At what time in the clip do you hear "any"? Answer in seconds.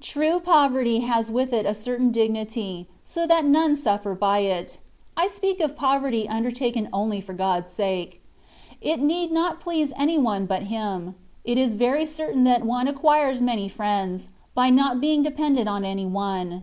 9.96-10.16, 15.84-16.06